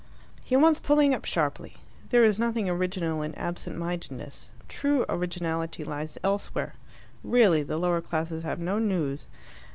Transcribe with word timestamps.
"He 0.43 0.55
wants 0.55 0.79
pulling 0.79 1.13
up 1.13 1.25
sharply. 1.25 1.75
There 2.09 2.23
is 2.23 2.39
nothing 2.39 2.67
original 2.67 3.21
in 3.21 3.35
absent 3.35 3.77
mindedness. 3.77 4.49
True 4.67 5.05
originality 5.07 5.83
lies 5.83 6.17
elsewhere. 6.23 6.73
Really, 7.23 7.61
the 7.61 7.77
lower 7.77 8.01
classes 8.01 8.41
have 8.41 8.59
no 8.59 8.79
nous. 8.79 9.27